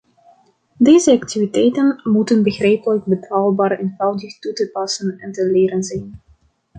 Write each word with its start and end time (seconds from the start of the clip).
Deze 0.77 1.11
activiteiten 1.11 1.99
moeten 2.03 2.43
begrijpelijk, 2.43 3.05
betaalbaar, 3.05 3.79
eenvoudig 3.79 4.39
toe 4.39 4.53
te 4.53 4.69
passen 4.71 5.17
en 5.19 5.31
te 5.31 5.45
leren 5.51 5.83
zijn. 5.83 6.21